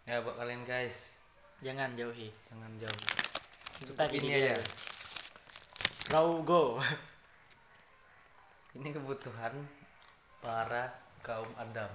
[0.09, 1.23] ya buat kalian guys.
[1.61, 2.33] Jangan jauhi.
[2.51, 3.01] Jangan jauh
[3.81, 4.57] kita ini gini aja.
[4.57, 4.57] aja
[6.11, 6.77] raw go.
[8.71, 9.51] Ini kebutuhan
[10.39, 10.95] para
[11.27, 11.91] kaum Adam.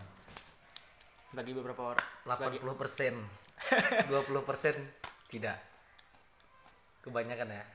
[1.32, 2.08] Bagi beberapa orang.
[2.28, 3.16] Bagi 80 persen.
[4.12, 4.76] 20 persen
[5.32, 5.56] tidak
[7.06, 7.66] kebanyakan ya?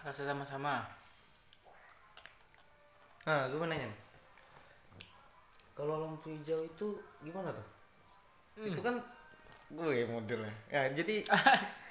[0.00, 0.80] Rasa sama-sama.
[3.28, 4.00] Nah gue mau nanya nih.
[5.76, 7.66] Kalau lampu hijau itu gimana tuh?
[8.64, 8.96] Itu kan
[9.68, 10.88] gue modelnya ya.
[10.88, 11.20] Jadi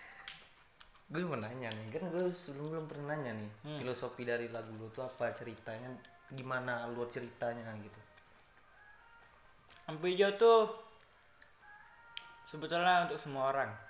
[1.13, 1.85] gue mau nanya nih.
[1.93, 5.29] Kan gue sebelum belum pernah nanya nih filosofi dari lagu lu tuh apa?
[5.37, 5.93] Ceritanya
[6.33, 8.01] gimana alur ceritanya gitu?
[9.85, 10.61] Lampu hijau tuh
[12.49, 13.84] sebetulnya untuk semua orang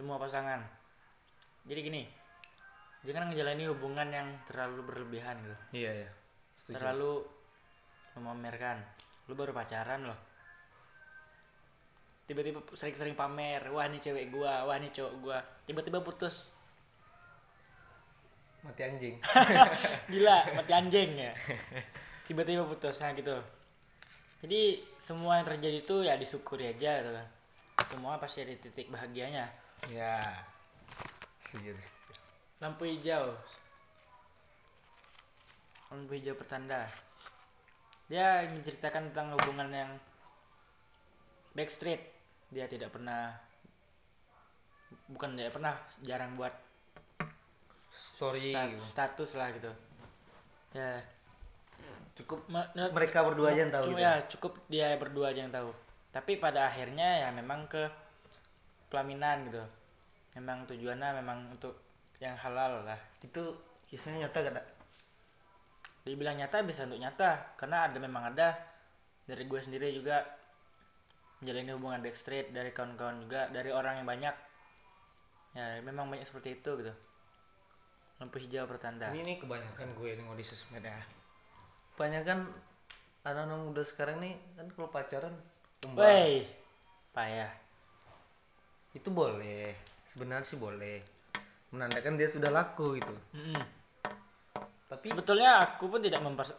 [0.00, 0.64] semua pasangan.
[1.68, 2.02] Jadi gini
[3.04, 5.56] jangan ngejalani hubungan yang terlalu berlebihan gitu.
[5.84, 6.10] Iya ya
[6.72, 7.20] terlalu
[8.16, 8.80] memamerkan.
[9.28, 10.16] Lu baru pacaran loh.
[12.24, 15.38] Tiba-tiba sering-sering pamer wah ini cewek gua wah ini cowok gua.
[15.68, 16.48] Tiba-tiba putus.
[18.64, 19.20] Mati anjing.
[20.12, 21.32] Gila mati anjing ya.
[22.26, 23.36] Tiba-tiba putus nah gitu.
[24.40, 27.26] Jadi semua yang terjadi itu ya disyukuri aja gitu kan.
[27.84, 30.20] Semua pasti ada titik bahagianya ya.
[31.40, 32.20] Setuju setuju.
[32.60, 33.32] lampu hijau.
[35.88, 36.84] Lampu hijau pertanda.
[38.12, 39.90] Dia menceritakan tentang hubungan yang
[41.56, 42.04] backstreet.
[42.52, 43.32] Dia tidak pernah
[45.10, 46.54] bukan tidak pernah jarang buat
[47.90, 48.82] story sta- gitu.
[48.82, 49.72] status lah gitu.
[50.74, 51.02] Ya.
[52.18, 52.44] Cukup
[52.92, 54.04] mereka berdua aja yang tahu cuma gitu.
[54.04, 55.70] ya cukup dia berdua aja yang tahu.
[56.10, 57.86] Tapi pada akhirnya ya memang ke
[58.90, 59.62] pelaminan gitu.
[60.36, 61.78] Memang tujuannya memang untuk
[62.18, 62.98] yang halal lah.
[63.22, 64.62] Itu kisahnya nyata gak ada
[66.00, 67.54] dibilang nyata bisa untuk nyata.
[67.54, 68.58] Karena ada memang ada.
[69.24, 70.26] Dari gue sendiri juga.
[71.40, 73.46] Menjalani hubungan backstreet dari kawan-kawan juga.
[73.48, 74.34] Dari orang yang banyak.
[75.54, 76.92] Ya memang banyak seperti itu gitu.
[78.18, 79.08] Lampu hijau pertanda.
[79.14, 80.98] Ini nih kebanyakan gue nengok di sosmed ya.
[81.96, 82.48] Kebanyakan
[83.24, 85.34] anak-anak muda sekarang nih kan kalau pacaran.
[85.96, 86.44] Wey,
[87.16, 87.59] payah
[88.92, 89.70] itu boleh.
[90.02, 90.98] Sebenarnya sih boleh.
[91.70, 93.14] Menandakan dia sudah laku gitu.
[93.36, 93.62] Mm-mm.
[94.90, 96.50] tapi sebetulnya aku pun tidak memper,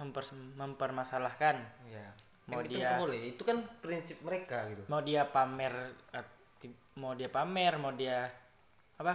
[0.00, 2.06] memper- mempermasalahkan ya
[2.48, 3.20] Mau kan itu dia- boleh.
[3.36, 4.88] Itu kan prinsip mereka gitu.
[4.88, 6.24] mau dia pamer eh,
[6.96, 8.24] mau dia pamer mau dia
[8.96, 9.12] apa?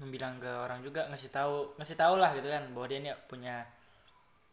[0.00, 3.68] Membilang ke orang juga ngasih tahu ngasih tahu lah gitu kan bahwa dia ini punya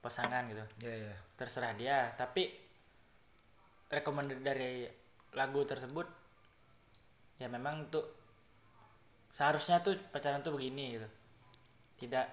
[0.04, 0.64] pasangan gitu.
[0.84, 2.12] Ya ya terserah dia.
[2.20, 2.52] Tapi
[3.88, 4.84] rekomendasi dari
[5.32, 6.08] lagu tersebut
[7.42, 8.06] ya memang untuk
[9.34, 11.10] seharusnya tuh pacaran tuh begini gitu.
[12.06, 12.28] Tidak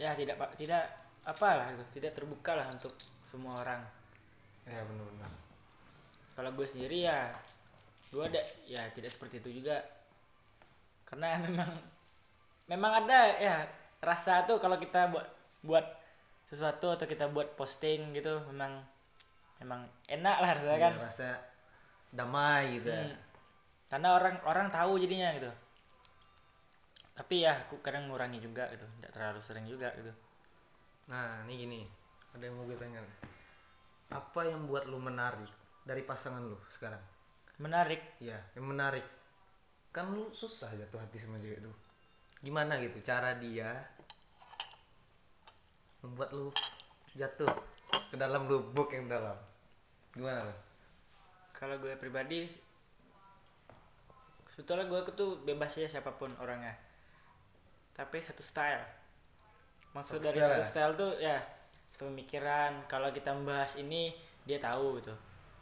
[0.00, 0.84] ya tidak pak tidak
[1.28, 2.92] apalah gitu tidak terbuka lah untuk
[3.24, 3.82] semua orang.
[4.64, 5.50] Ya benar-benar
[6.40, 7.36] kalau gue sendiri ya
[8.08, 9.84] gue ada ya tidak seperti itu juga.
[11.04, 11.70] Karena memang
[12.64, 13.56] memang ada ya
[14.00, 15.28] rasa tuh kalau kita buat
[15.60, 15.84] buat
[16.48, 18.80] sesuatu atau kita buat posting gitu memang
[19.60, 20.92] memang enak lah rasanya kan.
[20.96, 21.28] Ya, rasa
[22.10, 23.04] damai gitu ya.
[23.04, 23.29] Hmm.
[23.90, 25.50] Karena orang orang tahu jadinya gitu
[27.18, 30.14] tapi ya aku kadang ngurangi juga gitu tidak terlalu sering juga gitu
[31.10, 31.80] Nah, ini gini.
[32.38, 33.02] Ada yang mau gue tanya.
[34.14, 35.50] Apa yang buat lu menarik
[35.82, 37.02] dari pasangan lu sekarang?
[37.60, 39.04] menarik Ya, yang menarik.
[39.92, 41.72] Kan lu susah jatuh hati sama cewek itu.
[42.40, 43.74] Gimana gitu cara dia
[46.00, 46.48] membuat lu
[47.12, 47.50] jatuh
[48.08, 49.36] ke dalam lubuk yang dalam?
[50.14, 50.56] Gimana lu?
[51.60, 52.48] kalau gue pribadi
[54.50, 56.74] sebetulnya gue tuh bebas ya siapa pun orangnya.
[57.94, 58.82] Tapi satu style.
[59.94, 60.66] Maksud Satu dari style satu ya?
[60.66, 61.38] style tuh ya
[62.02, 62.72] pemikiran.
[62.90, 64.10] Kalau kita membahas ini
[64.42, 65.14] dia tahu gitu.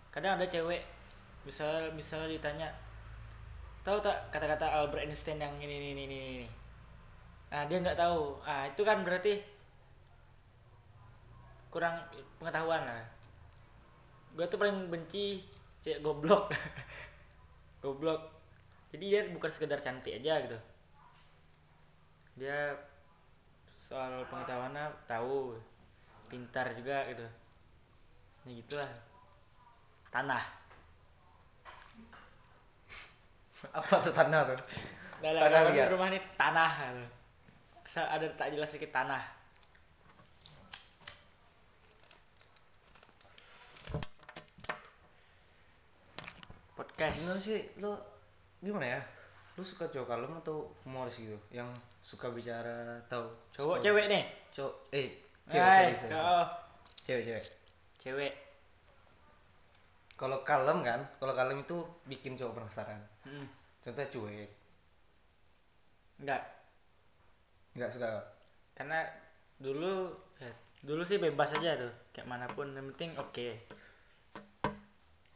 [0.09, 0.81] Kadang ada cewek
[1.45, 2.73] misal misal ditanya
[3.85, 6.49] tahu tak kata-kata Albert Einstein yang ini ini ini ini, ini.
[7.53, 8.41] nah dia nggak tahu.
[8.49, 9.37] Ah itu kan berarti
[11.69, 12.01] kurang
[12.41, 13.05] pengetahuan lah.
[14.33, 15.45] Gue tuh paling benci
[15.85, 16.49] cewek goblok.
[17.85, 18.38] Goblok
[18.89, 20.59] jadi dia bukan sekedar cantik aja gitu.
[22.41, 22.73] Dia
[23.77, 25.61] soal pengetahuannya tahu
[26.33, 27.27] pintar juga gitu.
[28.49, 28.91] Ya gitulah.
[30.09, 30.45] Tanah.
[33.77, 34.61] Apa tuh tanah tuh?
[35.21, 37.07] Nah, Tanah rumah ini tanah gitu.
[37.85, 39.21] Asal ada tak jelas sedikit tanah.
[46.77, 47.19] Podcast.
[47.21, 47.63] Gimana sih?
[47.83, 48.18] Lo
[48.63, 49.01] gimana ya?
[49.59, 51.39] Lu suka cowok kalem atau humoris gitu?
[51.51, 51.71] Yang
[52.03, 54.25] suka bicara tahu cowok cewek nih?
[54.55, 55.09] Cowok eh
[55.51, 56.47] cewek Hai, sorry, sorry.
[57.03, 57.45] cewek cewek.
[57.99, 58.33] Cewek.
[60.19, 62.99] Kalau kalem kan kalau kalem itu bikin cowok penasaran.
[63.23, 63.47] Hmm,
[63.83, 64.51] contohnya cuek.
[66.23, 66.43] Enggak.
[67.79, 68.11] Nggak suka.
[68.75, 69.07] Karena
[69.59, 70.51] dulu ya,
[70.83, 71.95] dulu sih bebas aja tuh.
[72.11, 73.78] Kayak mana pun yang penting oke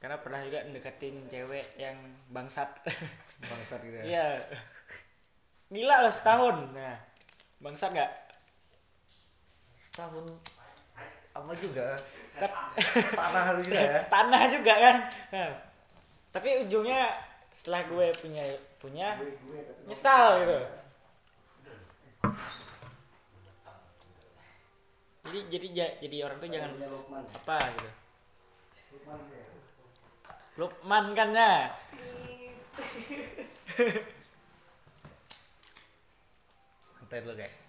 [0.02, 1.94] karena pernah juga deketin cewek yang
[2.34, 2.66] bangsat.
[3.54, 4.04] Bangsat gitu ya?
[4.04, 4.26] Iya.
[5.70, 6.56] Gila loh setahun.
[6.74, 6.98] Nah
[7.62, 8.10] bangsat nggak?
[9.78, 10.26] Setahun
[11.38, 11.86] apa juga.
[13.14, 14.00] Tanah juga ya?
[14.10, 14.96] Tanah juga kan?
[15.30, 15.50] Nah,
[16.34, 17.14] tapi ujungnya
[17.54, 18.42] setelah gue punya
[18.82, 19.14] punya
[19.86, 20.58] nyesal gitu.
[25.22, 26.70] Jadi jadi ja- jadi orang tuh jangan
[27.22, 27.90] apa gitu
[30.60, 31.72] Lukman kan ya?
[37.00, 37.64] Santai dulu guys.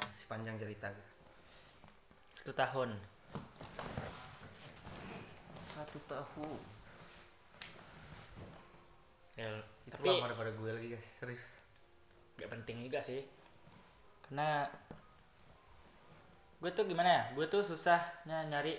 [0.00, 0.88] Masih panjang cerita
[2.42, 2.90] satu tahun.
[5.62, 6.58] Satu tahun.
[9.38, 9.46] Ya,
[9.86, 11.06] itu tapi lama daripada gue lagi guys.
[11.06, 11.62] Serius.
[12.42, 13.22] Gak penting juga sih.
[14.26, 14.66] Karena
[16.58, 17.22] gue tuh gimana ya?
[17.38, 18.74] Gue tuh susahnya nyari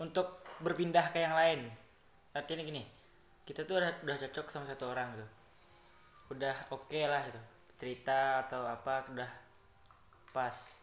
[0.00, 1.70] untuk berpindah ke yang lain.
[2.34, 2.84] Artinya gini
[3.48, 5.26] kita tuh udah, udah cocok sama satu orang gitu.
[6.36, 7.40] Udah oke lah gitu
[7.78, 9.30] cerita atau apa udah
[10.34, 10.82] pas.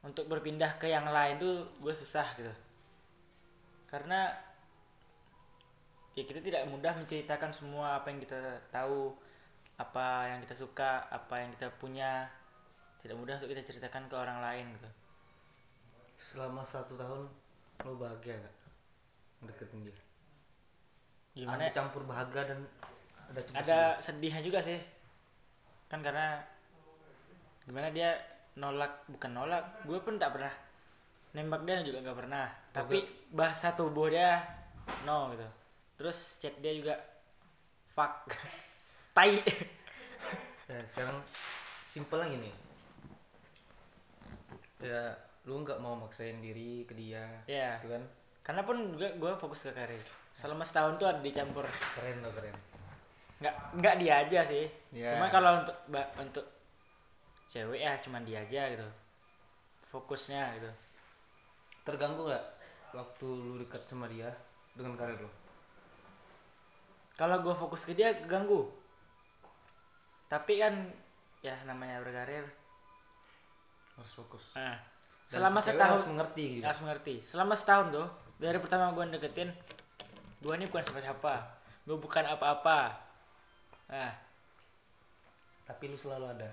[0.00, 2.54] Untuk berpindah ke yang lain tuh gue susah gitu.
[3.90, 4.32] Karena
[6.16, 8.38] ya kita tidak mudah menceritakan semua apa yang kita
[8.72, 9.12] tahu
[9.76, 12.30] apa yang kita suka apa yang kita punya.
[13.04, 14.88] Tidak mudah untuk kita ceritakan ke orang lain gitu.
[16.16, 17.28] Selama satu tahun
[17.84, 18.59] lo bahagia gak
[19.44, 19.96] deketin dia.
[21.36, 21.68] Gimana?
[21.68, 22.60] Ada campur bahagia dan
[23.30, 24.78] ada ada sedihnya juga sih.
[25.88, 26.42] Kan karena
[27.64, 28.16] gimana dia
[28.58, 30.52] nolak bukan nolak gue pun tak pernah
[31.30, 32.46] nembak dia juga nggak pernah.
[32.74, 32.98] Tapi
[33.30, 34.42] bahasa tubuh dia
[35.06, 35.46] no gitu.
[36.00, 36.94] Terus chat dia juga
[37.90, 38.34] fuck.
[39.16, 39.34] Tai.
[40.70, 41.18] Ya sekarang
[41.86, 42.54] simpel lagi nih
[44.80, 45.12] ya
[45.44, 47.76] lu nggak mau maksain diri ke dia ya.
[47.80, 48.02] gitu kan
[48.50, 50.02] karena pun juga gue fokus ke karir.
[50.34, 51.62] Selama setahun tuh ada dicampur.
[51.70, 52.56] Keren lo keren.
[53.38, 54.66] Nggak nggak dia aja sih.
[54.90, 55.14] Iya.
[55.14, 55.76] cuma kalau untuk
[56.18, 56.46] untuk
[57.46, 58.88] cewek ya cuman dia aja gitu.
[59.94, 60.70] Fokusnya gitu.
[61.86, 62.46] Terganggu nggak
[62.90, 64.34] waktu lu dekat sama dia
[64.74, 65.30] dengan karir lo
[67.20, 68.64] kalau gue fokus ke dia ganggu.
[70.24, 70.72] Tapi kan
[71.44, 72.48] ya namanya berkarir.
[74.00, 74.56] Harus fokus.
[74.56, 74.80] Nah,
[75.28, 76.64] selama setahun harus mengerti gitu.
[76.64, 77.14] Harus mengerti.
[77.20, 78.08] Selama setahun tuh
[78.40, 79.52] dari pertama gue deketin
[80.40, 81.34] gue ini bukan siapa-siapa.
[81.84, 82.96] Gue bukan apa-apa.
[83.92, 84.12] Nah.
[85.68, 86.50] Tapi lu selalu ada.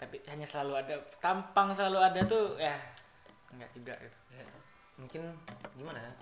[0.00, 0.94] Tapi hanya selalu ada.
[1.20, 2.74] Tampang selalu ada tuh ya
[3.52, 4.18] enggak juga gitu.
[4.32, 4.44] Ya,
[5.00, 5.22] mungkin
[5.76, 6.12] gimana ya?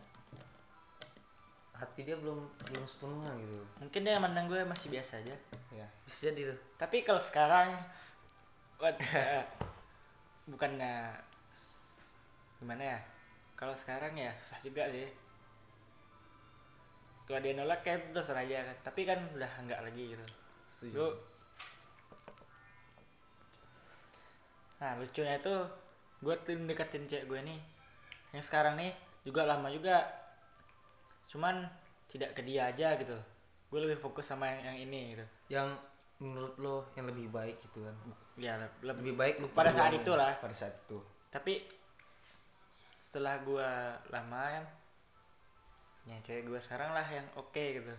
[1.76, 3.62] Hati dia belum belum sepenuhnya gitu.
[3.78, 5.36] Mungkin dia mandang gue masih biasa aja.
[5.70, 5.86] Ya.
[6.02, 6.58] Bisa jadi tuh.
[6.74, 7.78] Tapi kalau sekarang
[8.82, 8.98] wad-
[10.50, 11.10] bukannya
[12.56, 13.00] gimana ya
[13.56, 15.08] kalau sekarang ya susah juga sih.
[17.26, 18.76] Kalau dia nolak kayak terserah aja kan.
[18.86, 20.24] Tapi kan udah enggak lagi gitu.
[20.70, 20.94] Setuju.
[21.00, 21.18] Lu-
[24.76, 25.54] nah lucunya itu
[26.20, 27.60] gue tuh deketin cewek gue nih.
[28.36, 28.92] Yang sekarang nih
[29.24, 30.04] juga lama juga.
[31.26, 31.66] Cuman
[32.06, 33.16] tidak ke dia aja gitu.
[33.72, 35.26] Gue lebih fokus sama yang, yang ini gitu.
[35.50, 35.68] Yang
[36.22, 37.96] menurut lo yang lebih baik gitu kan?
[38.38, 40.32] Ya le- lebih lebih baik lu Pada saat perjuangin itulah.
[40.38, 40.98] pada saat itu.
[41.32, 41.66] Tapi
[43.16, 44.64] setelah gua lama kan
[46.04, 47.96] yang cewek gua sekarang lah yang oke gitu.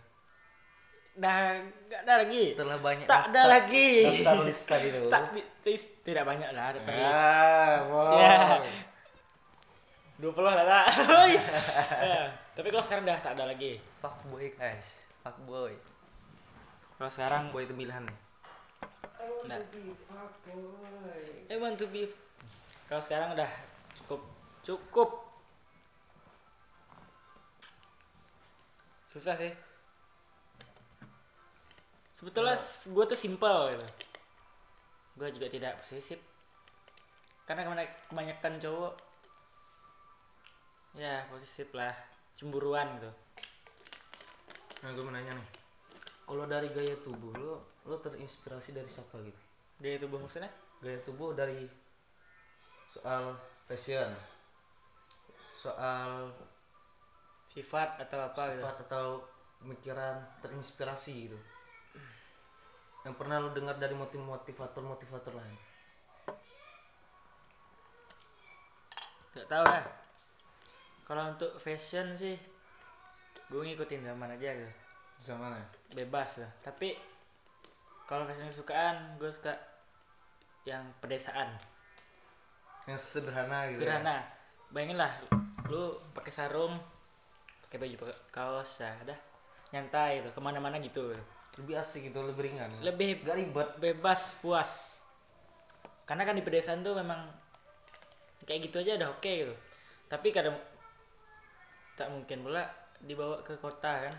[1.17, 2.53] Dah nggak ada lagi.
[2.53, 3.89] Setelah banyak tak ada daftar- lagi.
[4.05, 5.09] daftar list tadi tuh.
[5.09, 5.33] Tak
[6.05, 8.13] tidak banyak lah ada terus ah wow.
[8.13, 8.61] Ya.
[10.21, 10.85] Dua puluh lah tak.
[12.05, 13.81] Ya, tapi kalau sekarang dah tak ada lagi.
[13.97, 15.09] Fuck boy guys.
[15.25, 15.73] Fuck boy.
[17.01, 18.05] Kalau sekarang boy itu pilihan.
[18.05, 18.17] Nih
[19.49, 19.57] Nah.
[21.49, 22.05] I want to be
[22.85, 23.49] kalau sekarang udah
[24.67, 25.23] cukup.
[29.07, 29.55] Susah sih.
[32.11, 32.59] Sebetulnya
[32.91, 33.87] gue tuh simple gitu.
[35.15, 36.19] Gue juga tidak posesif.
[37.47, 37.63] Karena
[38.11, 38.93] kebanyakan cowok
[40.99, 41.95] ya posesif lah.
[42.35, 43.11] Cemburuan gitu.
[44.83, 45.49] Nah gue mau nanya nih.
[46.27, 49.41] Kalau dari gaya tubuh lo lo terinspirasi dari siapa gitu?
[49.79, 50.51] Gaya tubuh maksudnya?
[50.83, 51.63] Gaya tubuh dari
[52.91, 53.39] soal
[53.71, 54.11] fashion
[55.57, 56.29] soal
[57.49, 59.05] sifat atau apa gitu sifat atau
[59.57, 61.39] pemikiran terinspirasi gitu
[63.01, 65.57] yang pernah lu dengar dari motiv motivator motivator lain
[69.37, 69.85] Gak tau lah.
[71.05, 72.33] Kalau untuk fashion sih,
[73.53, 74.73] gue ngikutin zaman aja gitu.
[75.17, 76.49] zaman ya Bebas lah.
[76.65, 76.97] Tapi
[78.09, 79.53] kalau fashion kesukaan, gue suka
[80.65, 81.53] yang pedesaan,
[82.89, 84.01] yang sederhana gitu ya.
[84.01, 84.17] sederhana.
[84.73, 85.13] Bayangin lah,
[85.67, 86.73] lu pakai sarung,
[87.67, 89.19] pakai baju pakai kaos, ya udah
[89.75, 91.11] nyantai gitu, ke mana-mana gitu.
[91.57, 95.01] lebih asik gitu lebih ringan Lebih gak ribet bebas, puas.
[96.05, 97.25] Karena kan di pedesaan tuh memang
[98.45, 99.55] kayak gitu aja udah oke gitu.
[100.05, 100.53] Tapi kadang
[101.97, 102.61] tak mungkin pula
[103.01, 104.15] dibawa ke kota kan.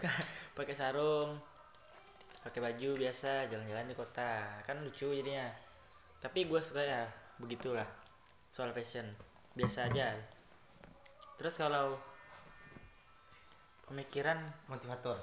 [0.60, 1.40] pakai sarung,
[2.44, 5.48] pakai baju biasa jalan-jalan di kota kan lucu jadinya.
[6.20, 7.08] Tapi gue suka ya
[7.40, 7.88] begitulah
[8.52, 9.08] soal fashion
[9.54, 10.14] biasa aja.
[11.40, 11.96] Terus kalau
[13.90, 14.38] pemikiran
[14.70, 15.18] motivator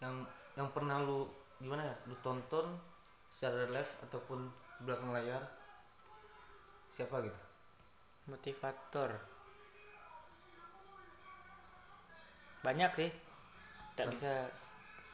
[0.00, 0.24] yang
[0.56, 1.28] yang pernah lu
[1.60, 2.74] gimana ya lu tonton
[3.28, 4.48] secara live ataupun
[4.84, 5.42] belakang layar
[6.88, 7.40] siapa gitu?
[8.28, 9.16] Motivator.
[12.62, 13.10] Banyak sih.
[13.96, 14.48] Tak bisa.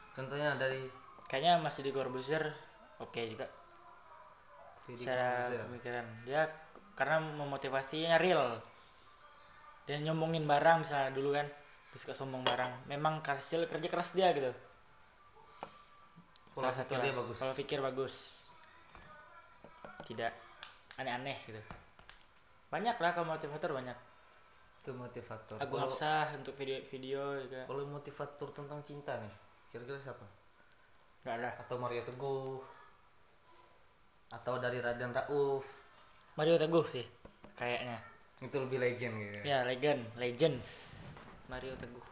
[0.09, 0.83] contohnya dari
[1.31, 2.43] kayaknya masih di Corbuzier
[2.99, 3.47] oke juga.
[4.83, 6.05] Freddy secara pemikiran.
[6.27, 6.43] Dia
[6.99, 8.59] karena memotivasinya real.
[9.87, 12.91] Dia nyombongin barang misalnya dulu kan dia suka sombong barang.
[12.91, 14.51] Memang hasil kerja keras dia gitu.
[16.51, 17.03] Pola pikir lah.
[17.07, 17.37] dia bagus.
[17.39, 18.15] Pola pikir bagus.
[20.03, 20.33] Tidak
[20.99, 21.61] aneh-aneh gitu.
[22.67, 23.95] Banyak lah kalau motivator banyak.
[24.83, 25.55] Itu motivator.
[25.63, 29.33] Agung Kalau- Hafsah untuk video-video juga kalau motivator tentang cinta nih
[29.71, 30.27] kira-kira siapa?
[31.23, 31.49] Nggak ada.
[31.63, 32.59] Atau Mario Teguh?
[34.35, 35.78] Atau dari Raden Rauf
[36.37, 37.05] Mario Teguh sih
[37.57, 37.97] kayaknya
[38.39, 40.67] itu lebih legend gitu ya legend legends
[41.49, 42.05] Mario Teguh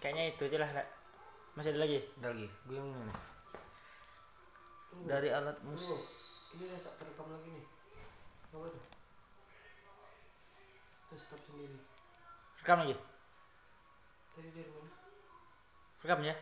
[0.00, 0.86] kayaknya itu aja lah Nak.
[1.56, 3.18] masih ada lagi ada lagi gue yang nih
[5.04, 6.00] dari alat musik
[6.56, 7.66] Ini udah tak terekam lagi nih.
[8.48, 8.84] Apa tuh?
[11.10, 11.76] Terus stop sendiri.
[12.64, 12.96] rekam lagi
[14.32, 14.90] Tadi dari mana?
[16.00, 16.34] rekam ya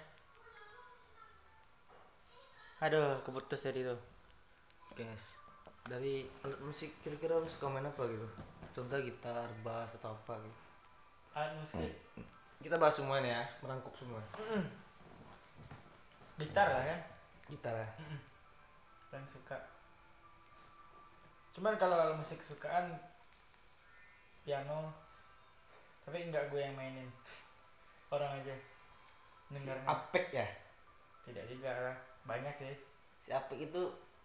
[2.85, 3.97] aduh keputus dari itu
[4.93, 5.41] guys
[5.89, 8.29] dari alat musik kira-kira lu suka main apa gitu?
[8.73, 10.61] Contoh gitar bass atau apa gitu.
[11.37, 11.93] Alat musik.
[12.65, 14.21] Kita bahas semua nih ya merangkup semua.
[16.41, 17.01] Gitar lah kan?
[17.53, 17.89] Gitar ya?
[19.13, 19.61] Paling suka.
[21.53, 22.97] Cuman kalau alat musik kesukaan
[24.49, 24.89] piano.
[26.09, 27.09] Tapi enggak gue yang mainin.
[28.09, 28.57] Orang aja.
[29.53, 29.85] Dengarnya.
[29.85, 30.49] Apek ya?
[31.25, 32.75] Tidak juga lah banyak sih.
[33.21, 33.83] Si Apek itu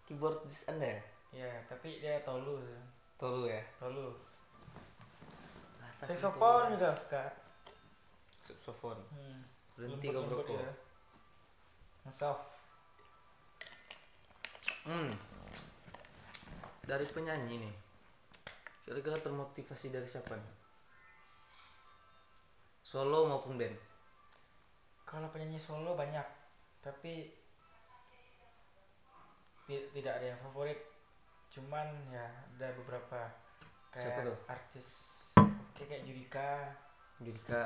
[0.08, 1.00] keyboardis anda ya?
[1.30, 2.80] Ya tapi dia tolu sih.
[3.16, 3.62] Tolu ya?
[3.76, 4.16] Tolu.
[5.90, 7.24] Saxophone juga suka.
[8.44, 9.40] Saxophone hmm.
[9.76, 10.24] berhenti kau.
[12.04, 12.60] Yang soft
[14.88, 15.12] hmm.
[16.88, 17.74] dari penyanyi nih
[18.80, 20.54] kira-kira termotivasi dari siapa nih?
[22.82, 23.76] Solo maupun band?
[25.06, 26.26] Kalau penyanyi solo banyak
[26.82, 27.28] tapi
[29.66, 30.78] tidak ada yang favorit.
[31.50, 32.24] Cuman ya
[32.56, 33.26] ada beberapa.
[33.90, 34.38] Siapa kayak tuh?
[34.46, 34.88] artis
[35.34, 36.50] oke kayak Judika.
[37.18, 37.64] Judika.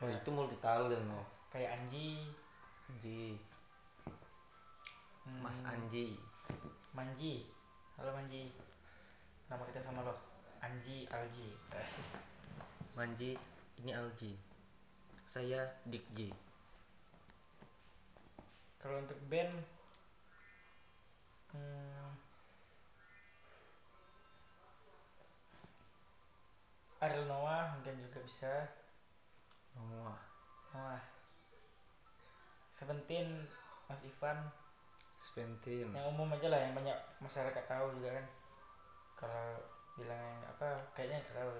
[0.00, 2.24] Oh Kayak- itu multi talent loh kayak Anji.
[2.88, 3.36] Anji.
[5.28, 6.16] Hmm, Mas Anji.
[6.96, 7.44] Manji.
[8.00, 8.48] Halo Manji.
[9.52, 10.16] Nama kita sama lo
[10.64, 11.52] Anji Alji.
[12.96, 13.36] Manji
[13.84, 14.32] ini Alji.
[15.28, 16.32] Saya Dik J
[18.78, 19.52] kalau untuk band
[21.54, 22.10] hmm,
[26.98, 28.52] Ariel Noah mungkin juga bisa.
[29.78, 30.18] Wah,
[30.74, 31.02] Noah.
[32.74, 33.46] Seventeen
[33.86, 34.38] Mas Ivan.
[35.14, 35.94] Seventeen.
[35.94, 38.26] Yang umum aja lah yang banyak masyarakat tahu juga kan.
[39.18, 39.46] Kalau
[39.98, 41.52] bilang yang apa kayaknya nggak tahu.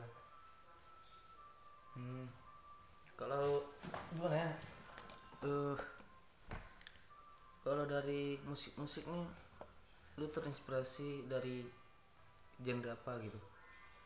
[1.99, 2.31] Hmm.
[3.19, 3.59] kalau
[4.15, 4.51] gimana ya
[5.43, 5.75] eh
[7.67, 9.27] kalau dari musik-musik nih
[10.19, 11.63] lu terinspirasi dari
[12.59, 13.39] genre apa gitu?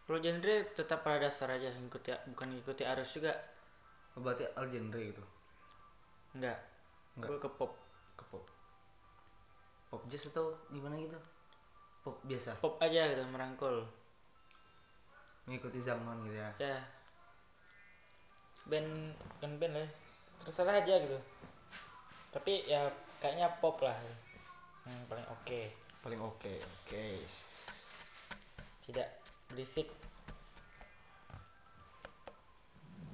[0.05, 3.33] Kalau genre tetap pada dasar aja ngikuti bukan ngikuti arus juga.
[4.13, 5.25] Oh, berarti all genre gitu?
[6.37, 6.59] Enggak.
[7.17, 7.29] Enggak.
[7.33, 7.73] gue ke pop.
[8.13, 8.45] Ke pop.
[9.89, 11.17] Pop jazz atau gimana gitu?
[12.05, 12.61] Pop biasa?
[12.61, 13.89] Pop aja gitu merangkul.
[15.49, 16.51] Mengikuti zaman gitu ya?
[16.61, 16.79] Ya.
[18.69, 19.91] Band kan band lah
[20.45, 21.19] terserah aja gitu.
[22.37, 22.85] Tapi ya
[23.25, 23.97] kayaknya pop lah.
[24.85, 27.05] Yang paling oke paling oke oke.
[28.91, 29.09] Tidak
[29.55, 29.87] berisik.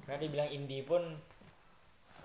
[0.09, 1.05] Karena dibilang indie pun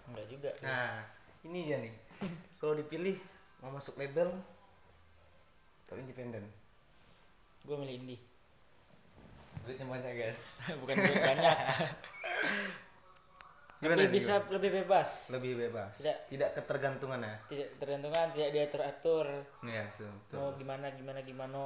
[0.08, 0.50] enggak juga.
[0.64, 1.04] Nah
[1.44, 1.92] ini dia nih.
[2.60, 3.20] Kalau dipilih
[3.60, 4.32] mau masuk label
[5.84, 6.48] atau independen
[7.64, 8.20] gue milih indie.
[9.68, 10.64] Duitnya banyak guys.
[10.80, 11.56] Bukan duit banyak
[13.84, 15.28] Gimana lebih bisa lebih bebas.
[15.28, 15.92] Lebih bebas.
[16.00, 16.18] Tidak.
[16.32, 17.34] tidak ketergantungan ya.
[17.44, 19.26] tidak tergantungan tidak diatur atur
[19.68, 21.60] iya betul mau gimana gimana gimana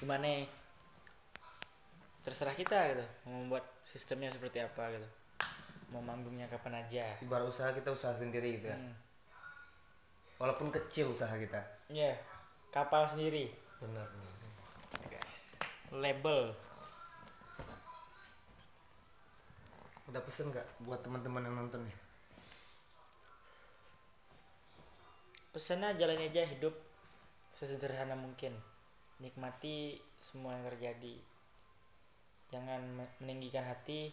[0.00, 0.48] gimana
[2.24, 5.08] terserah kita gitu mau membuat sistemnya seperti apa gitu.
[5.92, 7.04] Mau manggungnya kapan aja.
[7.20, 8.78] Ibarat usaha kita usaha sendiri gitu ya.
[8.80, 8.96] Hmm.
[10.40, 11.62] walaupun kecil usaha kita.
[11.92, 12.18] Iya,
[12.74, 13.52] kapal sendiri.
[13.78, 14.08] Benar
[15.14, 15.54] guys
[15.94, 16.54] label
[20.10, 21.96] udah pesen nggak buat teman-teman yang nonton ya
[25.54, 26.74] pesannya jalani aja hidup
[27.54, 28.50] sesederhana mungkin.
[29.22, 31.14] Nikmati semua yang terjadi.
[32.50, 34.10] Jangan me- meninggikan hati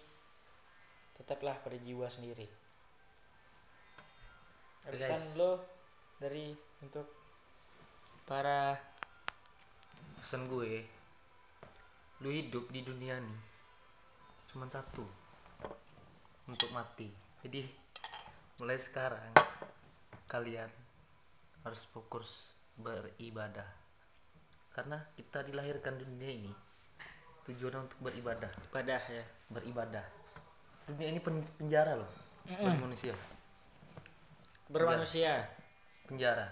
[1.17, 2.45] tetaplah pada jiwa sendiri.
[4.85, 5.61] Pesan lo
[6.21, 6.53] dari
[6.85, 7.09] untuk
[8.29, 8.77] para
[10.21, 10.85] pesan gue
[12.21, 13.39] lu hidup di dunia nih
[14.53, 15.05] cuman satu
[16.51, 17.07] untuk mati.
[17.47, 17.63] Jadi
[18.59, 19.31] mulai sekarang
[20.27, 20.67] kalian
[21.63, 23.65] harus fokus beribadah.
[24.75, 26.53] Karena kita dilahirkan di dunia ini
[27.47, 28.51] tujuan untuk beribadah.
[28.71, 29.23] Ibadah ya.
[29.47, 30.03] Beribadah.
[30.91, 32.11] Dunia ini pen- penjara loh.
[32.45, 33.15] Bagi manusia.
[34.67, 35.47] Bermanusia.
[36.05, 36.51] Penjara.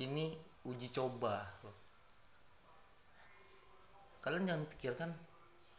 [0.00, 0.32] Ini
[0.64, 1.76] uji coba loh.
[4.22, 5.10] kalian jangan pikirkan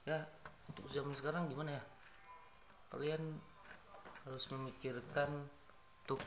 [0.04, 0.20] ya
[0.68, 1.84] untuk zaman sekarang gimana ya
[2.94, 3.42] kalian
[4.30, 5.50] harus memikirkan
[6.06, 6.22] untuk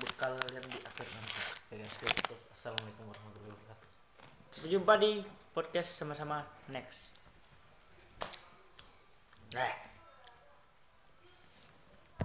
[0.00, 1.40] bekal kalian di akhir nanti.
[1.68, 2.00] Ya guys.
[2.08, 2.34] Itu.
[2.48, 3.88] assalamualaikum warahmatullahi wabarakatuh.
[4.64, 5.12] Berjumpa di
[5.52, 6.40] podcast sama-sama.
[6.72, 7.12] Next.
[9.52, 9.93] Nah